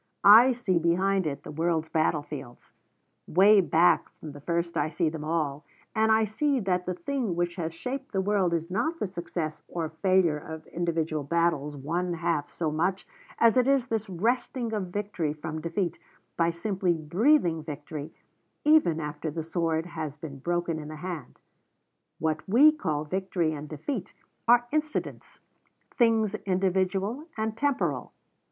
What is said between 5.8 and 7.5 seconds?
and I see that the thing